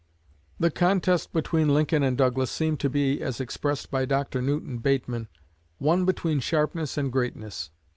The 0.59 0.71
contest 0.71 1.31
between 1.31 1.75
Lincoln 1.75 2.01
and 2.01 2.17
Douglas 2.17 2.49
seemed 2.49 2.79
to 2.79 2.89
be, 2.89 3.21
as 3.21 3.39
expressed 3.39 3.91
by 3.91 4.05
Dr. 4.05 4.41
Newton 4.41 4.79
Bateman, 4.79 5.27
"one 5.77 6.05
between 6.05 6.39
sharpness 6.39 6.97
and 6.97 7.11
greatness." 7.13 7.69